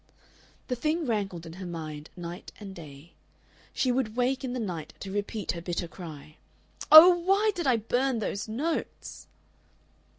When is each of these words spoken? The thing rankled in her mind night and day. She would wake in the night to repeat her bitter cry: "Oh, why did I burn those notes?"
The 0.67 0.75
thing 0.75 1.05
rankled 1.05 1.45
in 1.45 1.53
her 1.61 1.65
mind 1.67 2.09
night 2.17 2.51
and 2.59 2.73
day. 2.73 3.13
She 3.71 3.91
would 3.91 4.15
wake 4.15 4.43
in 4.43 4.53
the 4.53 4.59
night 4.59 4.93
to 5.01 5.11
repeat 5.11 5.51
her 5.51 5.61
bitter 5.61 5.87
cry: 5.87 6.37
"Oh, 6.91 7.09
why 7.19 7.51
did 7.53 7.67
I 7.67 7.77
burn 7.77 8.17
those 8.17 8.47
notes?" 8.47 9.27